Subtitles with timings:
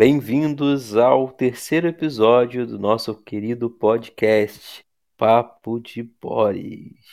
[0.00, 4.82] Bem-vindos ao terceiro episódio do nosso querido podcast
[5.14, 7.04] Papo de Boris.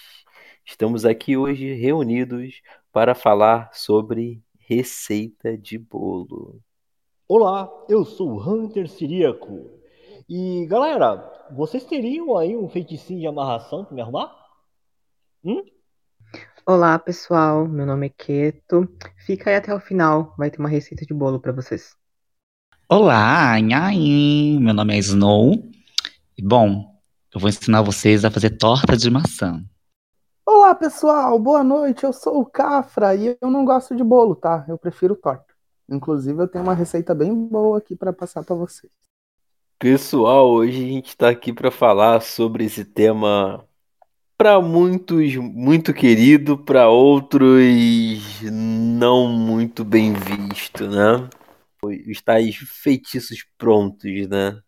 [0.63, 6.61] Estamos aqui hoje reunidos para falar sobre receita de bolo.
[7.27, 9.69] Olá, eu sou o Hunter Siríaco.
[10.29, 14.33] E galera, vocês teriam aí um feiticinho de amarração para me arrumar?
[15.43, 15.61] Hum?
[16.65, 17.67] Olá, pessoal.
[17.67, 18.87] Meu nome é Keto.
[19.25, 21.96] Fica aí até o final, vai ter uma receita de bolo para vocês.
[22.89, 24.61] Olá, nhaim.
[24.61, 25.61] Meu nome é Snow.
[26.37, 26.97] E bom,
[27.35, 29.61] eu vou ensinar vocês a fazer torta de maçã.
[30.45, 31.37] Olá, pessoal.
[31.37, 32.05] Boa noite.
[32.05, 34.63] Eu sou o Cafra e eu não gosto de bolo, tá?
[34.69, 35.53] Eu prefiro torta.
[35.89, 38.89] Inclusive, eu tenho uma receita bem boa aqui para passar para vocês.
[39.77, 43.65] Pessoal, hoje a gente está aqui para falar sobre esse tema
[44.37, 47.61] para muitos muito querido, para outros
[48.49, 51.27] não muito bem visto, né?
[51.83, 54.59] Os tais feitiços prontos, né?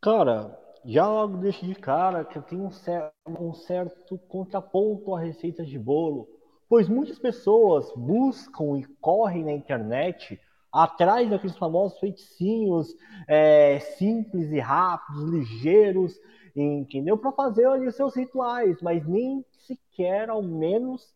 [0.00, 5.20] Cara, já logo deixo de cara que eu tenho um certo, um certo contraponto a
[5.20, 10.38] receitas de bolo pois muitas pessoas buscam e correm na internet
[10.70, 12.94] atrás daqueles famosos feiticinhos
[13.26, 16.20] é, simples e rápidos, ligeiros,
[16.54, 17.16] entendeu?
[17.16, 21.14] Para fazer ali os seus rituais, mas nem sequer, ao menos,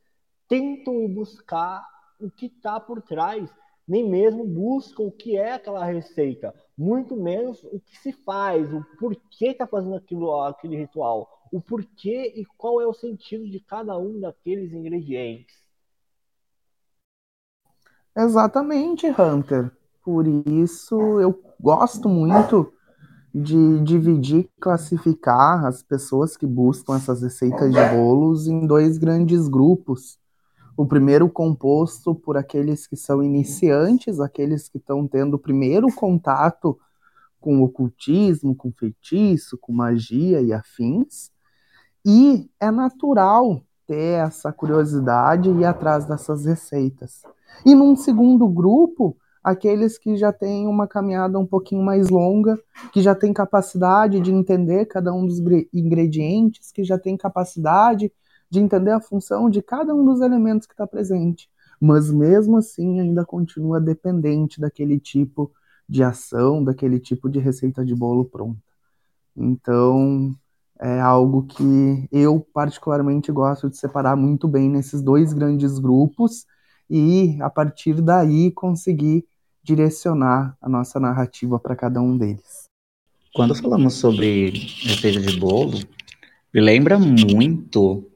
[0.48, 1.84] tentam buscar
[2.18, 3.50] o que está por trás,
[3.92, 8.82] nem mesmo buscam o que é aquela receita, muito menos o que se faz, o
[8.98, 13.96] porquê está fazendo aquilo, aquele ritual o porquê e qual é o sentido de cada
[13.98, 15.54] um daqueles ingredientes.
[18.16, 19.70] Exatamente, Hunter.
[20.02, 22.72] Por isso eu gosto muito
[23.34, 30.18] de dividir, classificar as pessoas que buscam essas receitas de bolos em dois grandes grupos.
[30.76, 36.78] O primeiro composto por aqueles que são iniciantes, aqueles que estão tendo o primeiro contato
[37.40, 41.30] com o ocultismo, com feitiço, com magia e afins.
[42.04, 47.22] E é natural ter essa curiosidade e ir atrás dessas receitas.
[47.66, 52.58] E num segundo grupo, aqueles que já têm uma caminhada um pouquinho mais longa,
[52.92, 55.38] que já têm capacidade de entender cada um dos
[55.72, 58.10] ingredientes, que já têm capacidade
[58.52, 61.48] de entender a função de cada um dos elementos que está presente.
[61.80, 65.50] Mas mesmo assim ainda continua dependente daquele tipo
[65.88, 68.60] de ação, daquele tipo de receita de bolo pronta.
[69.34, 70.34] Então,
[70.78, 76.44] é algo que eu particularmente gosto de separar muito bem nesses dois grandes grupos
[76.90, 79.24] e a partir daí conseguir
[79.62, 82.64] direcionar a nossa narrativa para cada um deles.
[83.34, 84.50] Quando falamos sobre
[84.84, 85.78] receita de bolo,
[86.52, 88.11] me lembra muito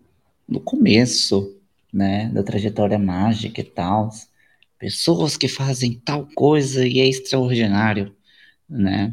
[0.49, 1.57] no começo,
[1.93, 4.11] né, da trajetória mágica e tal,
[4.79, 8.15] pessoas que fazem tal coisa e é extraordinário,
[8.69, 9.12] né?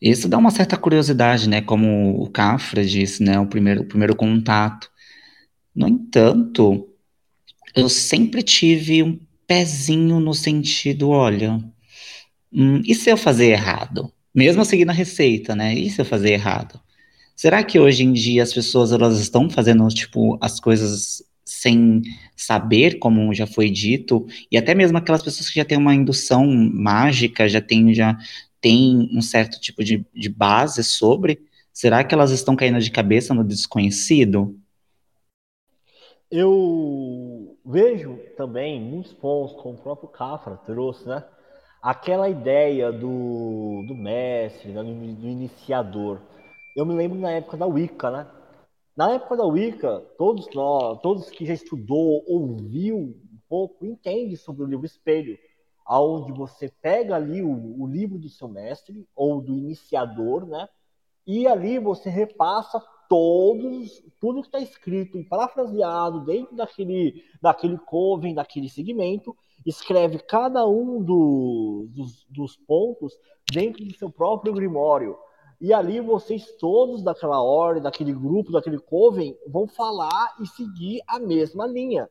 [0.00, 1.62] Isso dá uma certa curiosidade, né?
[1.62, 3.40] Como o Cafra disse, né?
[3.40, 4.90] O primeiro, o primeiro contato.
[5.74, 6.86] No entanto,
[7.74, 11.58] eu sempre tive um pezinho no sentido, olha,
[12.52, 14.12] hum, e se eu fazer errado?
[14.34, 15.74] Mesmo seguindo a receita, né?
[15.74, 16.80] E se eu fazer errado?
[17.34, 22.02] Será que hoje em dia as pessoas elas estão fazendo tipo as coisas sem
[22.36, 26.46] saber, como já foi dito, e até mesmo aquelas pessoas que já têm uma indução
[26.46, 28.16] mágica, já têm já
[28.60, 31.38] tem um certo tipo de, de base sobre,
[31.70, 34.58] será que elas estão caindo de cabeça no desconhecido?
[36.30, 41.22] Eu vejo também muitos pontos, como o próprio Cafra trouxe, né?
[41.82, 44.82] Aquela ideia do, do mestre, né?
[44.82, 46.20] do, do iniciador.
[46.74, 48.30] Eu me lembro na época da Wicca, né?
[48.96, 54.64] Na época da Wicca, todos nós, todos que já estudou, ouviu um pouco, entende sobre
[54.64, 55.38] o livro Espelho
[55.84, 60.66] aonde você pega ali o, o, livro do seu mestre ou do iniciador, né?
[61.26, 68.34] E ali você repassa todos, tudo que está escrito e parafraseado dentro daquele, daquele coven,
[68.34, 73.12] daquele segmento, escreve cada um do, dos, dos pontos
[73.52, 75.16] dentro do seu próprio grimório.
[75.60, 81.18] E ali vocês todos daquela ordem, daquele grupo, daquele coven, vão falar e seguir a
[81.18, 82.08] mesma linha.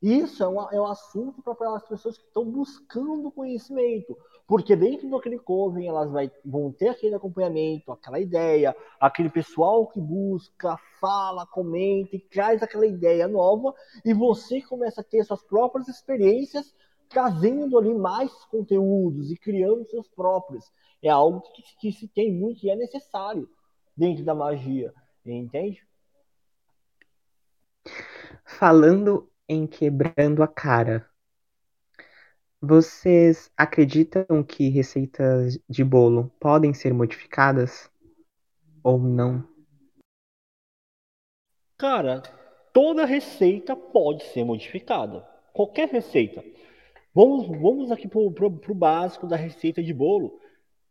[0.00, 4.16] Isso é, é um assunto para aquelas pessoas que estão buscando conhecimento,
[4.46, 10.00] porque dentro daquele coven elas vai, vão ter aquele acompanhamento, aquela ideia, aquele pessoal que
[10.00, 13.74] busca, fala, comenta e traz aquela ideia nova,
[14.04, 16.72] e você começa a ter suas próprias experiências,
[17.08, 20.64] trazendo ali mais conteúdos e criando seus próprios.
[21.02, 23.48] É algo que, que se tem muito e é necessário
[23.96, 24.92] dentro da magia,
[25.24, 25.86] entende?
[28.44, 31.08] Falando em quebrando a cara.
[32.60, 37.88] Vocês acreditam que receitas de bolo podem ser modificadas
[38.82, 39.46] ou não?
[41.76, 42.22] Cara,
[42.72, 45.20] toda receita pode ser modificada.
[45.52, 46.44] Qualquer receita.
[47.18, 50.38] Vamos, vamos aqui pro, pro, pro básico da receita de bolo.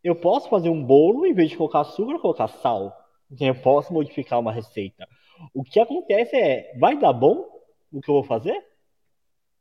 [0.04, 2.94] Eu posso fazer um bolo, em vez de colocar açúcar, colocar sal.
[3.40, 5.08] Eu posso modificar uma receita.
[5.54, 7.48] O que acontece é, vai dar bom
[7.94, 8.62] o que eu vou fazer?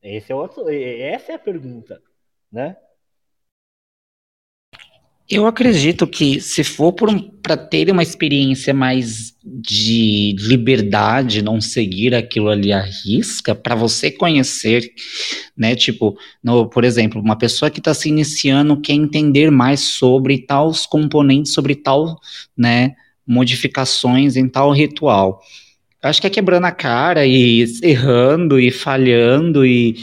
[0.02, 2.02] Esse é outro, essa é a pergunta,
[2.50, 2.76] né?
[5.28, 6.94] Eu acredito que se for
[7.43, 14.08] para ter uma experiência mais de liberdade, não seguir aquilo ali à risca, para você
[14.08, 14.88] conhecer,
[15.56, 15.75] né?
[15.75, 20.87] Tipo, no, por exemplo, uma pessoa que está se iniciando quer entender mais sobre tais
[20.87, 22.20] componentes, sobre tal,
[22.56, 22.94] né?
[23.26, 25.43] Modificações em tal ritual.
[26.00, 29.96] Acho que é quebrando a cara e errando e falhando e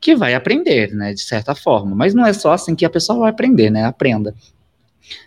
[0.00, 1.12] que vai aprender, né?
[1.12, 1.96] De certa forma.
[1.96, 3.84] Mas não é só assim que a pessoa vai aprender, né?
[3.84, 4.32] Aprenda.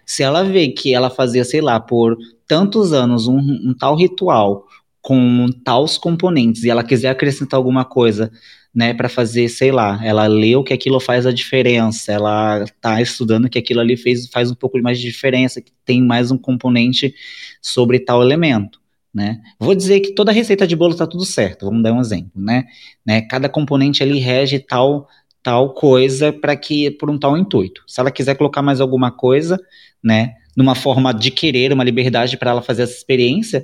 [0.05, 4.65] Se ela vê que ela fazia, sei lá, por tantos anos um, um tal ritual
[5.01, 8.31] com tais componentes e ela quiser acrescentar alguma coisa,
[8.73, 13.49] né, para fazer, sei lá, ela leu que aquilo faz a diferença, ela tá estudando
[13.49, 17.13] que aquilo ali fez, faz um pouco mais de diferença, que tem mais um componente
[17.61, 18.81] sobre tal elemento.
[19.13, 19.41] Né?
[19.59, 22.63] Vou dizer que toda receita de bolo está tudo certo, vamos dar um exemplo, né?
[23.05, 23.21] né?
[23.21, 25.07] Cada componente ali rege tal
[25.43, 27.83] tal coisa para que por um tal intuito.
[27.85, 29.59] Se ela quiser colocar mais alguma coisa,
[30.01, 33.63] né, numa forma de querer uma liberdade para ela fazer essa experiência,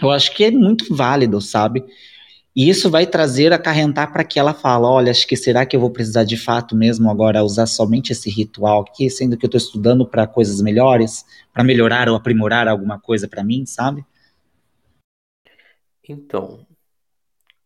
[0.00, 1.84] eu acho que é muito válido, sabe?
[2.54, 5.80] E isso vai trazer acarrentar para que ela fala, olha, acho que será que eu
[5.80, 9.58] vou precisar de fato mesmo agora usar somente esse ritual aqui, sendo que eu estou
[9.58, 14.04] estudando para coisas melhores, para melhorar ou aprimorar alguma coisa para mim, sabe?
[16.08, 16.66] Então,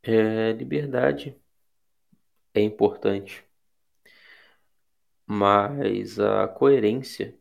[0.03, 1.35] é, liberdade
[2.55, 3.45] é importante,
[5.27, 7.39] mas a coerência,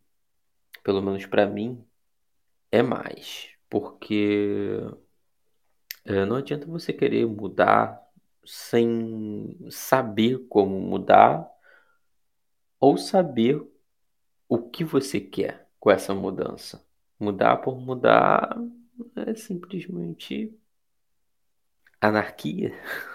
[0.84, 1.86] pelo menos para mim,
[2.72, 4.80] é mais, porque
[6.06, 8.02] é, não adianta você querer mudar
[8.46, 11.50] sem saber como mudar
[12.80, 13.62] ou saber
[14.50, 16.86] o que você quer com essa mudança.
[17.20, 18.58] Mudar por mudar
[19.16, 20.54] é simplesmente
[22.02, 22.74] anarquia.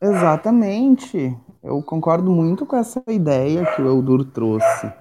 [0.00, 1.36] Exatamente.
[1.62, 4.92] Eu concordo muito com essa ideia que o Eldur trouxe.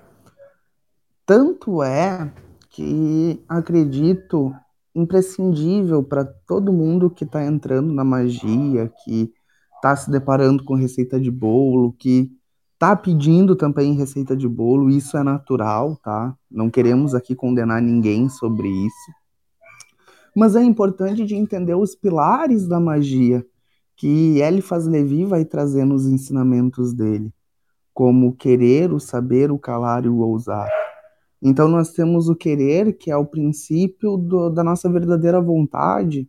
[1.26, 2.32] Tanto é
[2.70, 4.54] que acredito
[4.96, 9.34] imprescindível para todo mundo que está entrando na magia, que
[9.76, 12.32] está se deparando com receita de bolo, que
[12.74, 16.36] está pedindo também receita de bolo, isso é natural, tá?
[16.50, 19.12] Não queremos aqui condenar ninguém sobre isso.
[20.36, 23.46] Mas é importante de entender os pilares da magia
[23.96, 27.34] que Eliphas Levi vai trazer nos ensinamentos dele,
[27.94, 30.70] como querer, o saber, o calar e o ousar.
[31.42, 36.28] Então nós temos o querer, que é o princípio do, da nossa verdadeira vontade.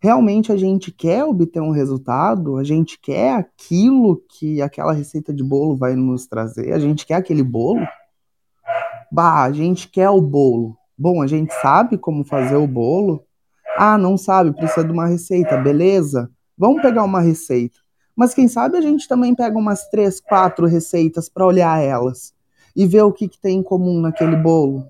[0.00, 5.44] Realmente a gente quer obter um resultado, a gente quer aquilo que aquela receita de
[5.44, 7.86] bolo vai nos trazer, a gente quer aquele bolo.
[9.12, 10.76] Bah, a gente quer o bolo.
[10.98, 13.24] Bom, a gente sabe como fazer o bolo.
[13.76, 16.30] Ah, não sabe, precisa de uma receita, beleza?
[16.62, 17.80] Vamos pegar uma receita.
[18.14, 22.32] Mas quem sabe a gente também pega umas três, quatro receitas para olhar elas
[22.76, 24.86] e ver o que, que tem em comum naquele bolo.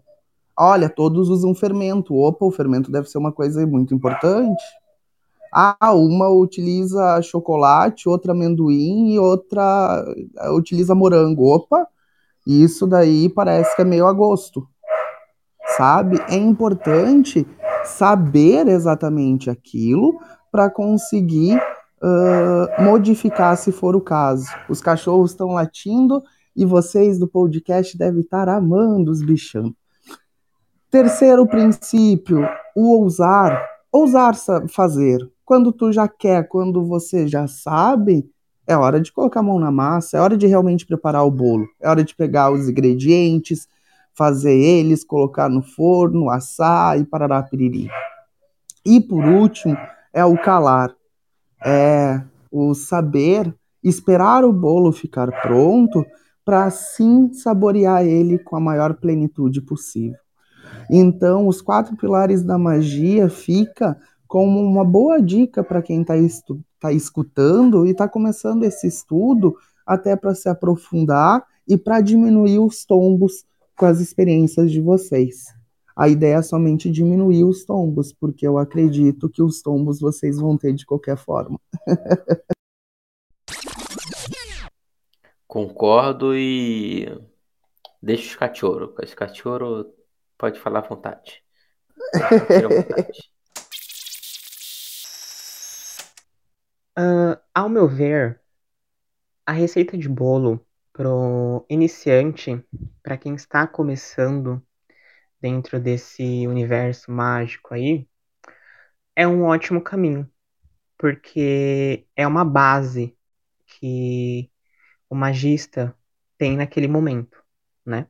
[0.55, 2.15] Olha, todos usam fermento.
[2.15, 4.63] Opa, o fermento deve ser uma coisa muito importante.
[5.51, 10.05] Ah, uma utiliza chocolate, outra amendoim e outra
[10.41, 11.55] eh, utiliza morango.
[11.55, 11.89] Opa,
[12.47, 14.69] isso daí parece que é meio a gosto.
[15.79, 16.21] Sabe?
[16.29, 17.47] É importante
[17.83, 20.21] saber exatamente aquilo
[20.53, 24.47] para conseguir uh, modificar se for o caso.
[24.69, 26.23] Os cachorros estão latindo
[26.55, 29.75] e vocês do podcast devem estar amando os bichão.
[30.91, 33.67] Terceiro princípio, o ousar.
[33.91, 34.35] Ousar
[34.69, 35.27] fazer.
[35.45, 38.31] Quando tu já quer, quando você já sabe,
[38.67, 41.67] é hora de colocar a mão na massa, é hora de realmente preparar o bolo,
[41.81, 43.67] é hora de pegar os ingredientes,
[44.15, 47.89] fazer eles, colocar no forno, assar e parará piriri.
[48.85, 49.77] E por último,
[50.13, 50.95] é o calar,
[51.65, 56.05] é o saber esperar o bolo ficar pronto
[56.45, 60.19] para assim saborear ele com a maior plenitude possível.
[60.91, 66.15] Então, os quatro pilares da magia fica como uma boa dica para quem está
[66.81, 69.55] tá escutando e está começando esse estudo,
[69.87, 73.45] até para se aprofundar e para diminuir os tombos
[73.77, 75.62] com as experiências de vocês.
[75.97, 80.57] A ideia é somente diminuir os tombos, porque eu acredito que os tombos vocês vão
[80.57, 81.61] ter de qualquer forma.
[85.47, 87.07] Concordo e
[88.03, 88.95] deixa os cachorro.
[89.03, 89.93] Os cachorro
[90.39, 91.43] pode falar à vontade.
[92.15, 93.33] À vontade.
[96.97, 98.41] Ah, ao meu ver,
[99.47, 100.61] a receita de bolo
[100.93, 102.63] pro iniciante,
[103.03, 104.63] para quem está começando
[105.43, 108.09] dentro desse universo mágico aí,
[109.17, 110.31] é um ótimo caminho,
[110.97, 113.17] porque é uma base
[113.67, 114.49] que
[115.11, 115.95] o magista
[116.39, 117.43] tem naquele momento,
[117.85, 118.07] né?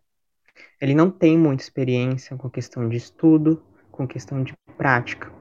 [0.81, 5.33] Ele não tem muita experiência com questão de estudo, com questão de prática.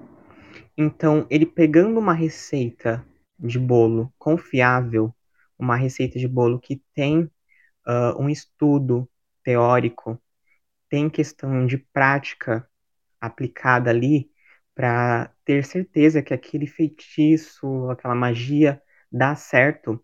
[0.78, 3.06] Então, ele pegando uma receita
[3.38, 5.14] de bolo confiável,
[5.60, 7.24] uma receita de bolo que tem
[7.86, 9.10] uh, um estudo
[9.44, 10.20] teórico,
[10.92, 12.70] tem questão de prática
[13.20, 14.30] aplicada ali
[14.76, 20.04] para ter certeza que aquele feitiço, aquela magia dá certo,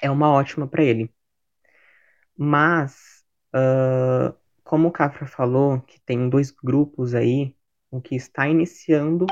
[0.00, 1.12] é uma ótima para ele.
[2.36, 4.34] Mas, uh,
[4.64, 7.54] como o Cafra falou, que tem dois grupos aí,
[7.92, 9.26] um que está iniciando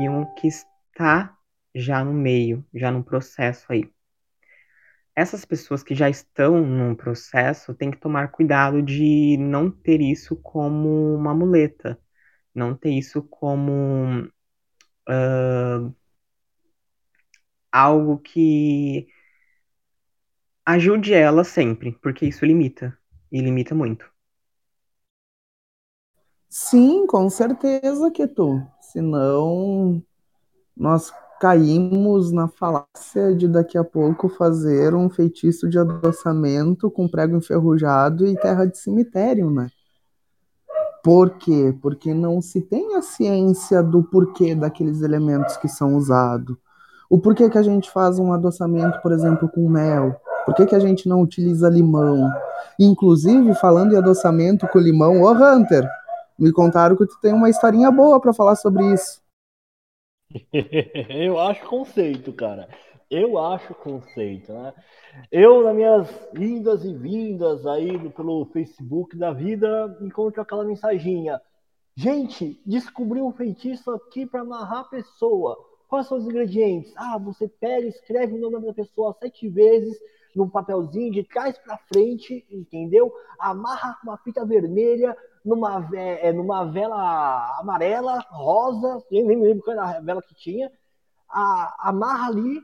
[0.00, 1.36] e um que está
[1.74, 3.92] já no meio, já no processo aí.
[5.14, 10.36] Essas pessoas que já estão num processo têm que tomar cuidado de não ter isso
[10.36, 11.98] como uma muleta,
[12.54, 14.24] não ter isso como
[15.08, 15.94] uh,
[17.70, 19.06] algo que
[20.64, 22.96] ajude ela sempre, porque isso limita,
[23.30, 24.10] e limita muito.
[26.48, 28.60] Sim, com certeza que tu.
[28.80, 30.02] Senão
[30.76, 37.36] nós caímos na falácia de daqui a pouco fazer um feitiço de adoçamento com prego
[37.36, 39.66] enferrujado e terra de cemitério, né?
[41.02, 41.76] Por quê?
[41.82, 46.56] Porque não se tem a ciência do porquê daqueles elementos que são usados.
[47.10, 50.14] O porquê que a gente faz um adoçamento, por exemplo, com mel?
[50.46, 52.30] Por que, que a gente não utiliza limão?
[52.78, 55.90] Inclusive, falando em adoçamento com limão, ô Hunter,
[56.38, 59.21] me contaram que tu tem uma historinha boa para falar sobre isso.
[61.08, 62.68] eu acho conceito, cara.
[63.10, 64.72] Eu acho conceito, né?
[65.30, 71.40] Eu, nas minhas vindas e vindas aí pelo Facebook da vida, encontro aquela mensaginha.
[71.94, 75.58] Gente, descobri um feitiço aqui para amarrar a pessoa.
[75.88, 76.90] Quais são os ingredientes?
[76.96, 79.98] Ah, você pega, escreve o nome da pessoa sete vezes
[80.34, 83.12] num papelzinho de trás para frente, entendeu?
[83.38, 89.76] Amarra com uma fita vermelha numa, é, numa vela amarela, rosa, nem, nem lembro qual
[89.76, 90.70] era a vela que tinha.
[91.28, 92.62] A, amarra ali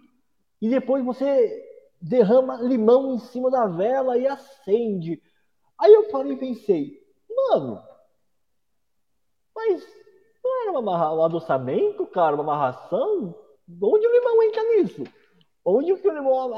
[0.61, 1.65] e depois você
[2.01, 5.21] derrama limão em cima da vela e acende.
[5.79, 7.83] Aí eu parei e pensei, mano,
[9.55, 9.85] mas
[10.43, 13.35] não era uma, um adoçamento, cara, uma amarração?
[13.83, 15.05] Onde o limão entra nisso?
[15.71, 16.55] Onde o limão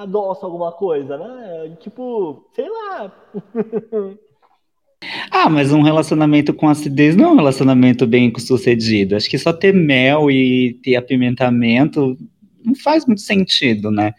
[0.00, 1.76] adoça alguma coisa, né?
[1.80, 3.12] Tipo, sei lá.
[5.30, 9.16] Ah, mas um relacionamento com acidez não é um relacionamento bem sucedido.
[9.16, 12.18] Acho que só ter mel e ter apimentamento
[12.62, 14.12] não faz muito sentido, né?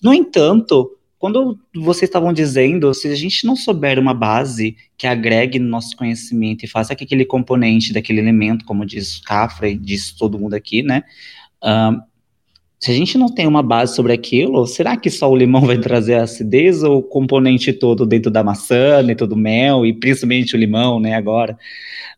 [0.00, 5.58] No entanto, quando vocês estavam dizendo, se a gente não souber uma base que agregue
[5.58, 10.12] no nosso conhecimento e faça que aquele componente daquele elemento, como diz Cafra e diz
[10.12, 11.02] todo mundo aqui, né?
[11.60, 12.00] Uh,
[12.86, 15.76] se a gente não tem uma base sobre aquilo, será que só o limão vai
[15.76, 20.54] trazer a acidez ou o componente todo dentro da maçã, dentro do mel e principalmente
[20.54, 21.14] o limão, né?
[21.14, 21.58] Agora,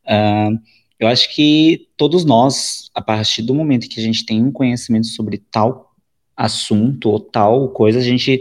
[0.04, 0.58] uh,
[1.00, 5.06] eu acho que todos nós, a partir do momento que a gente tem um conhecimento
[5.06, 5.94] sobre tal
[6.36, 8.38] assunto ou tal coisa, a gente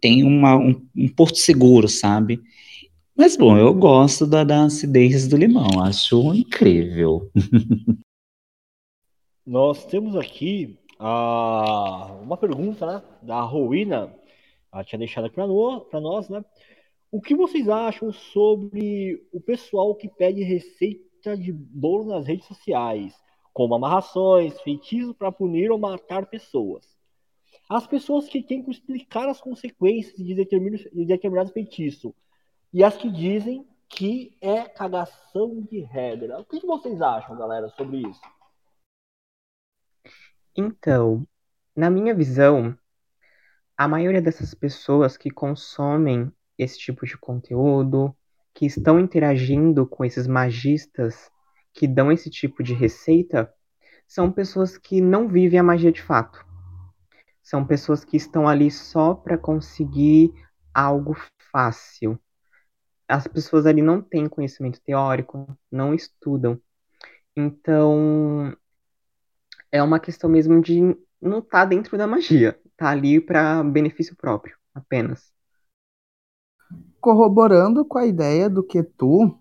[0.00, 2.40] tem uma, um, um porto seguro, sabe?
[3.16, 7.30] Mas bom, eu gosto da, da acidez do limão, acho incrível.
[9.46, 14.14] Nós temos aqui uh, uma pergunta né, da Rowena,
[14.72, 16.44] ela tinha deixado aqui para nós, né?
[17.10, 23.14] O que vocês acham sobre o pessoal que pede receita de bolo nas redes sociais,
[23.54, 26.86] como amarrações, feitiços para punir ou matar pessoas?
[27.68, 32.14] As pessoas que têm que explicar as consequências de determinado, de determinado feitiço
[32.72, 36.40] e as que dizem que é cagação de regra.
[36.40, 38.20] O que vocês acham, galera, sobre isso?
[40.60, 41.24] Então,
[41.76, 42.76] na minha visão,
[43.76, 48.12] a maioria dessas pessoas que consomem esse tipo de conteúdo,
[48.52, 51.30] que estão interagindo com esses magistas
[51.72, 53.54] que dão esse tipo de receita,
[54.04, 56.44] são pessoas que não vivem a magia de fato.
[57.40, 60.32] São pessoas que estão ali só para conseguir
[60.74, 61.16] algo
[61.52, 62.18] fácil.
[63.06, 66.60] As pessoas ali não têm conhecimento teórico, não estudam.
[67.36, 68.56] Então,
[69.70, 74.56] é uma questão mesmo de não tá dentro da magia, tá ali para benefício próprio.
[74.74, 75.32] apenas.
[77.00, 79.38] Corroborando com a ideia do que tu,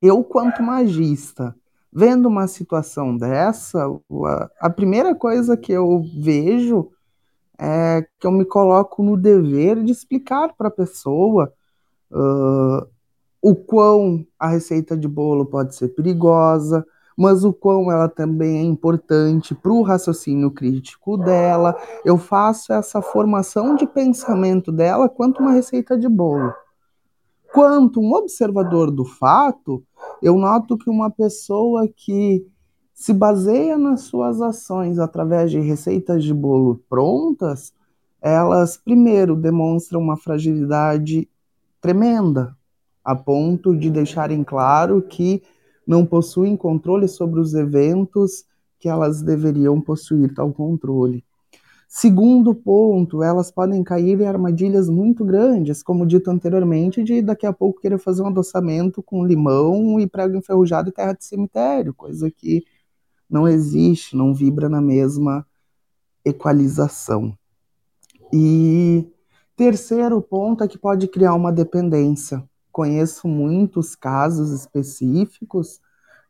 [0.00, 1.54] eu, quanto magista,
[1.92, 3.86] vendo uma situação dessa,
[4.60, 6.90] a primeira coisa que eu vejo
[7.58, 11.52] é que eu me coloco no dever de explicar para a pessoa
[12.10, 12.86] uh,
[13.42, 16.86] o quão a receita de bolo pode ser perigosa,
[17.18, 21.76] mas o quão ela também é importante para o raciocínio crítico dela.
[22.04, 26.54] Eu faço essa formação de pensamento dela quanto uma receita de bolo.
[27.52, 29.82] Quanto um observador do fato,
[30.22, 32.46] eu noto que uma pessoa que
[32.94, 37.72] se baseia nas suas ações através de receitas de bolo prontas,
[38.22, 41.28] elas primeiro demonstram uma fragilidade
[41.80, 42.56] tremenda,
[43.04, 45.42] a ponto de deixarem claro que
[45.88, 48.44] não possuem controle sobre os eventos
[48.78, 51.24] que elas deveriam possuir tal controle.
[51.88, 57.52] Segundo ponto, elas podem cair em armadilhas muito grandes, como dito anteriormente, de daqui a
[57.54, 62.30] pouco querer fazer um adoçamento com limão e prego enferrujado e terra de cemitério, coisa
[62.30, 62.62] que
[63.28, 65.46] não existe, não vibra na mesma
[66.22, 67.32] equalização.
[68.30, 69.10] E
[69.56, 72.46] terceiro ponto é que pode criar uma dependência.
[72.78, 75.80] Conheço muitos casos específicos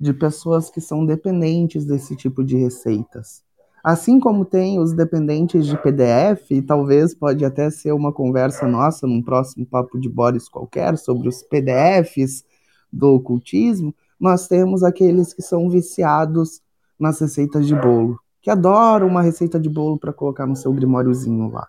[0.00, 3.42] de pessoas que são dependentes desse tipo de receitas.
[3.84, 9.06] Assim como tem os dependentes de PDF, e talvez pode até ser uma conversa nossa
[9.06, 12.46] num próximo papo de Boris qualquer sobre os PDFs
[12.90, 16.62] do ocultismo, nós temos aqueles que são viciados
[16.98, 21.50] nas receitas de bolo, que adoram uma receita de bolo para colocar no seu grimóriozinho
[21.50, 21.68] lá.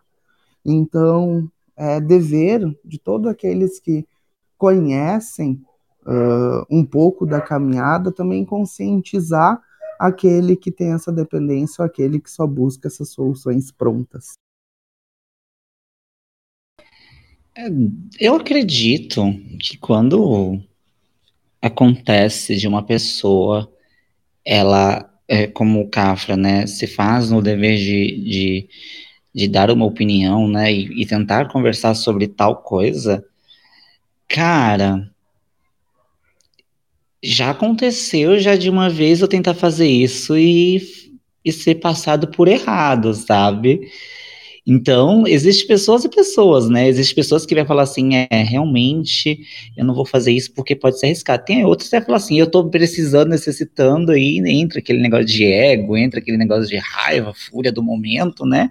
[0.65, 4.07] Então, é dever de todos aqueles que
[4.59, 5.63] conhecem
[6.05, 9.59] uh, um pouco da caminhada também conscientizar
[9.97, 14.33] aquele que tem essa dependência ou aquele que só busca essas soluções prontas.
[17.57, 17.67] É,
[18.19, 19.21] eu acredito
[19.59, 20.61] que quando
[21.61, 23.71] acontece de uma pessoa,
[24.45, 28.69] ela, é, como o Cafra, né, se faz no dever de, de,
[29.33, 33.25] de dar uma opinião, né, e, e tentar conversar sobre tal coisa,
[34.29, 35.09] cara,
[37.21, 40.81] já aconteceu já de uma vez eu tentar fazer isso e,
[41.43, 43.89] e ser passado por errado, sabe?
[44.65, 46.87] Então, existem pessoas e pessoas, né?
[46.87, 49.39] Existem pessoas que vão falar assim, é, realmente,
[49.75, 51.43] eu não vou fazer isso porque pode ser arriscado.
[51.43, 55.43] Tem outros que vão falar assim, eu tô precisando, necessitando, aí entra aquele negócio de
[55.43, 58.69] ego, entra aquele negócio de raiva, fúria do momento, né?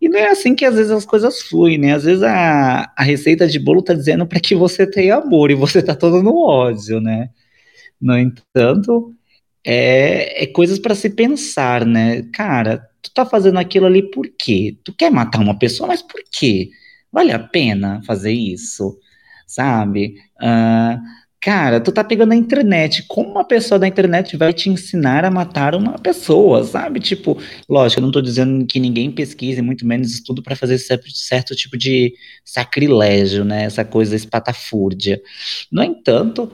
[0.00, 1.94] E não é assim que às vezes as coisas fluem, né?
[1.94, 5.54] Às vezes a, a receita de bolo tá dizendo para que você tenha amor e
[5.54, 7.30] você tá todo no ódio, né?
[8.00, 9.14] No entanto,
[9.64, 12.22] é, é coisas para se pensar, né?
[12.32, 14.76] Cara, tu tá fazendo aquilo ali por quê?
[14.84, 16.70] Tu quer matar uma pessoa, mas por quê?
[17.10, 18.98] Vale a pena fazer isso,
[19.46, 20.16] sabe?
[20.40, 21.00] Uh,
[21.40, 23.04] Cara, tu tá pegando a internet.
[23.06, 26.98] Como uma pessoa da internet vai te ensinar a matar uma pessoa, sabe?
[26.98, 31.10] Tipo, lógico, eu não tô dizendo que ninguém pesquise, muito menos estudo para fazer certo,
[31.10, 33.64] certo, tipo de sacrilégio, né?
[33.64, 35.22] Essa coisa espatafúrdia.
[35.70, 36.50] No entanto,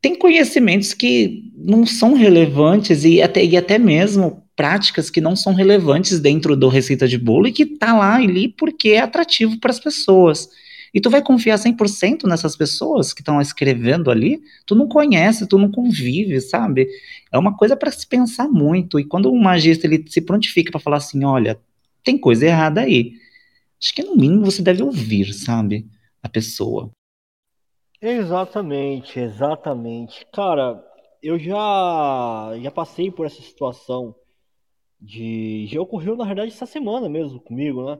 [0.00, 5.54] tem conhecimentos que não são relevantes e até, e até mesmo práticas que não são
[5.54, 9.70] relevantes dentro do receita de bolo e que tá lá ali porque é atrativo para
[9.70, 10.48] as pessoas.
[10.94, 14.42] E tu vai confiar 100% nessas pessoas que estão escrevendo ali?
[14.66, 16.86] Tu não conhece, tu não convive, sabe?
[17.32, 19.00] É uma coisa para se pensar muito.
[19.00, 21.58] E quando um magista ele se prontifica para falar assim, olha,
[22.04, 23.14] tem coisa errada aí.
[23.80, 25.86] Acho que no mínimo você deve ouvir, sabe?
[26.22, 26.90] A pessoa.
[28.00, 30.26] Exatamente, exatamente.
[30.32, 30.84] Cara,
[31.22, 34.14] eu já já passei por essa situação
[35.00, 37.98] de já ocorreu na verdade essa semana mesmo comigo, né?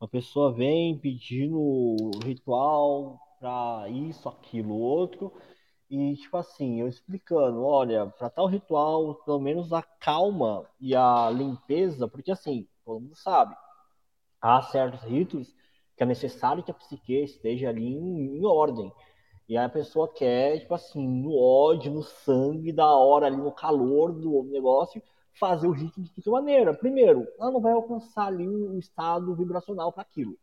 [0.00, 5.32] Uma pessoa vem pedindo ritual para isso, aquilo, outro,
[5.90, 11.30] e tipo assim, eu explicando, olha, para tal ritual, pelo menos a calma e a
[11.30, 13.56] limpeza, porque assim, todo mundo sabe,
[14.40, 15.54] há certos ritos
[15.96, 18.92] que é necessário que a psique esteja ali em, em ordem.
[19.48, 24.12] E a pessoa quer, tipo assim, no ódio, no sangue, da hora ali, no calor
[24.12, 25.02] do negócio,
[25.38, 26.74] fazer o ritmo de que maneira?
[26.74, 30.36] Primeiro, ela não vai alcançar ali um estado vibracional para aquilo.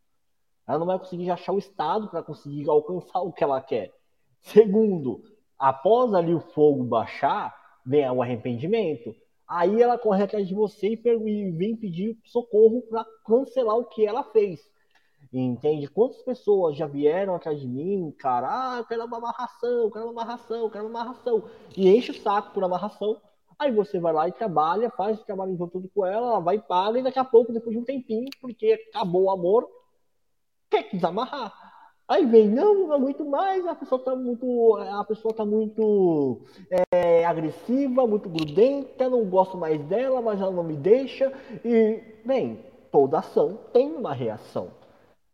[0.68, 3.94] Ela não vai conseguir achar o estado para conseguir alcançar o que ela quer.
[4.42, 5.22] Segundo,
[5.58, 7.56] após ali o fogo baixar,
[7.86, 9.16] vem o arrependimento.
[9.48, 14.24] Aí ela corre atrás de você e vem pedir socorro para cancelar o que ela
[14.24, 14.60] fez.
[15.32, 15.88] Entende?
[15.88, 20.06] Quantas pessoas já vieram atrás de mim, cara, ah, eu quero uma amarração, eu quero
[20.06, 21.44] uma amarração, eu quero uma amarração.
[21.76, 23.20] E enche o saco por amarração
[23.58, 26.58] Aí você vai lá e trabalha, faz o trabalho em tudo com ela, ela vai
[26.58, 29.70] e paga, e daqui a pouco, depois de um tempinho, porque acabou o amor,
[30.70, 31.54] quer que desamarrar.
[32.08, 36.42] Aí vem, não, não aguento mais, a pessoa tá muito, a pessoa tá muito
[36.94, 41.34] é, agressiva, muito grudenta, não gosto mais dela, mas ela não me deixa.
[41.64, 44.70] E, bem, toda ação tem uma reação.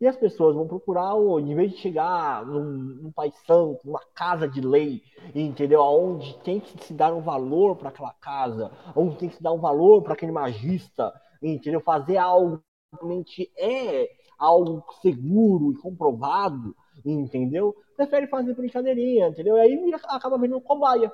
[0.02, 2.64] E as pessoas vão procurar, em vez de chegar num,
[3.04, 5.04] num país santo, numa casa de lei,
[5.36, 5.80] entendeu?
[5.80, 9.54] Onde tem que se dar um valor para aquela casa, onde tem que se dar
[9.54, 11.80] um valor para aquele magista, entendeu?
[11.82, 14.10] Fazer algo que realmente é
[14.40, 17.76] algo seguro e comprovado, entendeu?
[17.96, 19.56] Prefere fazer brincadeirinha, entendeu?
[19.56, 21.14] E aí acaba vendo cobaia,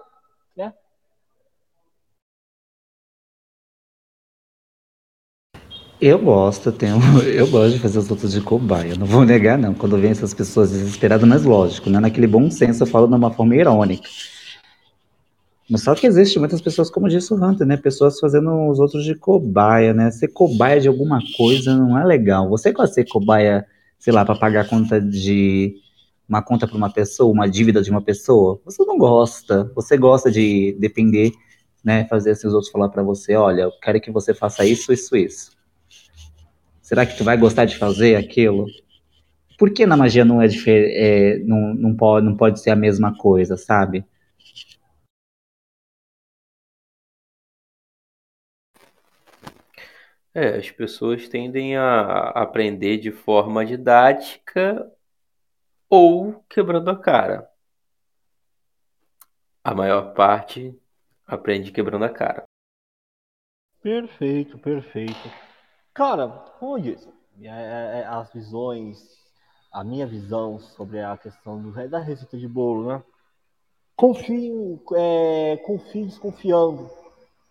[0.56, 0.73] né?
[5.99, 9.57] Eu gosto, eu, tenho, eu gosto de fazer os outros de cobaia, não vou negar
[9.57, 11.99] não, quando vem essas pessoas desesperadas, mas lógico, né?
[11.99, 14.07] naquele bom senso eu falo de uma forma irônica.
[15.69, 17.75] Mas só que existe muitas pessoas, como disse o Hunter, né?
[17.75, 20.10] Pessoas fazendo os outros de cobaia, né?
[20.12, 22.47] Ser cobaia de alguma coisa não é legal.
[22.47, 23.65] Você gosta de ser cobaia,
[23.99, 25.75] sei lá, para pagar conta de
[26.29, 28.62] uma conta para uma pessoa, uma dívida de uma pessoa?
[28.63, 29.69] Você não gosta.
[29.75, 31.33] Você gosta de depender,
[31.83, 32.05] né?
[32.05, 35.17] Fazer assim os outros falar para você, olha, eu quero que você faça isso, isso,
[35.17, 35.57] isso.
[36.88, 38.65] Será que tu vai gostar de fazer aquilo?
[39.60, 40.95] Por que na magia não é diferente?
[40.95, 44.06] É, não, não, pode, não pode ser a mesma coisa, sabe?
[50.34, 54.89] É, as pessoas tendem a aprender de forma didática
[55.89, 57.50] ou quebrando a cara.
[59.62, 60.73] A maior parte
[61.26, 62.45] aprende quebrando a cara.
[63.82, 65.46] Perfeito, perfeito.
[65.97, 66.27] Cara,
[66.60, 67.10] como eu disse,
[67.41, 69.17] é, é, é, as visões,
[69.71, 73.03] a minha visão sobre a questão do, da receita de bolo, né?
[73.95, 76.88] Confie, é, confie desconfiando,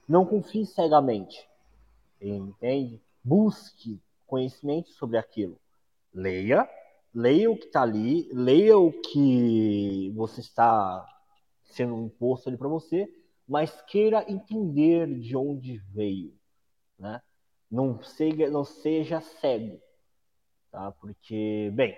[0.09, 1.45] não confie cegamente
[2.21, 3.03] entende?
[3.25, 5.59] Busque conhecimento sobre aquilo.
[6.15, 6.71] Leia,
[7.13, 11.05] leia o que está ali, leia o que você está
[11.65, 13.13] sendo imposto ali para você,
[13.47, 16.33] mas queira entender de onde veio,
[16.97, 17.21] né?
[17.71, 19.81] Não seja, não seja cego,
[20.71, 20.93] tá?
[20.93, 21.97] Porque, bem,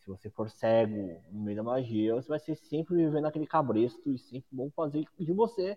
[0.00, 4.12] se você for cego no meio da magia, você vai ser sempre vivendo aquele cabresto
[4.12, 5.76] e sempre vão fazer de você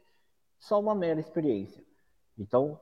[0.59, 1.83] só uma mera experiência.
[2.37, 2.79] Então,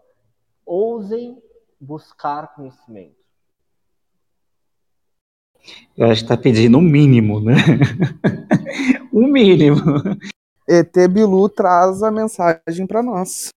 [0.65, 1.41] ousem
[1.79, 3.15] buscar conhecimento.
[5.97, 7.55] Eu acho que está pedindo o um mínimo, né?
[9.12, 9.77] o um mínimo.
[10.67, 13.49] ET Bilu traz a mensagem para nós.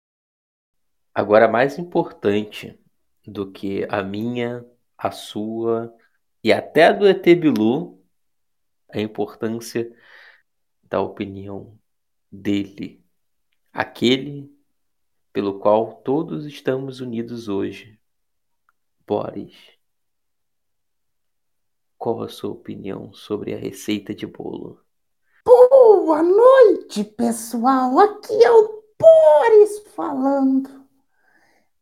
[1.20, 2.80] Agora, mais importante
[3.26, 4.64] do que a minha,
[4.96, 5.94] a sua
[6.42, 8.02] e até a do ET Bilu,
[8.90, 9.94] a importância
[10.82, 11.78] da opinião
[12.32, 13.04] dele,
[13.70, 14.50] aquele
[15.30, 18.00] pelo qual todos estamos unidos hoje.
[19.06, 19.54] Boris,
[21.98, 24.82] qual a sua opinião sobre a receita de bolo?
[25.44, 27.98] Boa noite, pessoal.
[27.98, 30.79] Aqui é o Boris falando.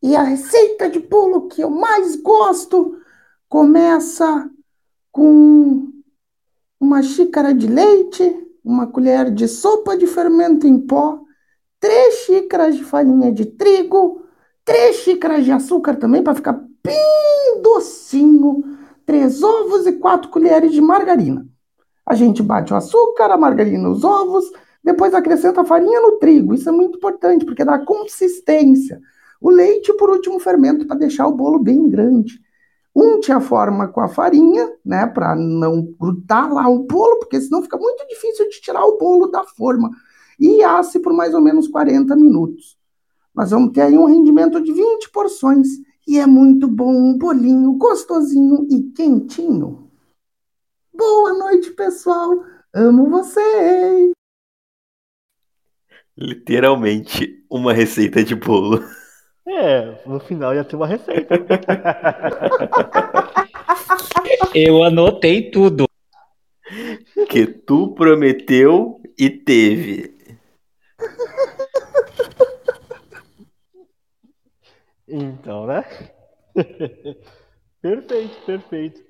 [0.01, 2.97] E a receita de bolo que eu mais gosto
[3.49, 4.49] começa
[5.11, 5.91] com
[6.79, 11.19] uma xícara de leite, uma colher de sopa de fermento em pó,
[11.79, 14.23] três xícaras de farinha de trigo,
[14.63, 18.63] três xícaras de açúcar também para ficar bem docinho,
[19.05, 21.45] três ovos e quatro colheres de margarina.
[22.05, 24.45] A gente bate o açúcar, a margarina, os ovos,
[24.83, 26.53] depois acrescenta a farinha no trigo.
[26.53, 28.99] Isso é muito importante porque dá consistência.
[29.39, 32.39] O leite, por último, fermento para deixar o bolo bem grande.
[32.95, 37.61] Unte a forma com a farinha, né, para não grudar lá o bolo, porque senão
[37.61, 39.89] fica muito difícil de tirar o bolo da forma
[40.39, 42.77] e asse por mais ou menos 40 minutos.
[43.33, 45.67] Nós vamos ter aí um rendimento de 20 porções
[46.07, 49.89] e é muito bom, um bolinho gostosinho e quentinho.
[50.93, 52.43] Boa noite, pessoal.
[52.73, 54.11] Amo vocês.
[56.17, 58.83] Literalmente uma receita de bolo.
[59.49, 61.33] É, no final ia ter uma receita.
[64.53, 65.85] Eu anotei tudo.
[67.27, 70.15] Que tu prometeu e teve.
[75.07, 75.83] Então, né?
[77.81, 79.08] perfeito, perfeito.